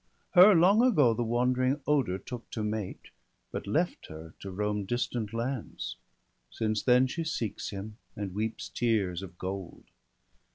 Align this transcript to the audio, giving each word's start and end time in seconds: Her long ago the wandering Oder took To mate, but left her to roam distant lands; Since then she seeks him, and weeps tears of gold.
Her 0.31 0.55
long 0.55 0.81
ago 0.81 1.13
the 1.13 1.23
wandering 1.23 1.79
Oder 1.85 2.17
took 2.17 2.49
To 2.49 2.63
mate, 2.63 3.11
but 3.51 3.67
left 3.67 4.07
her 4.07 4.33
to 4.39 4.49
roam 4.49 4.83
distant 4.83 5.31
lands; 5.31 5.95
Since 6.49 6.81
then 6.81 7.05
she 7.05 7.23
seeks 7.23 7.69
him, 7.69 7.97
and 8.15 8.33
weeps 8.33 8.67
tears 8.69 9.21
of 9.21 9.37
gold. 9.37 9.83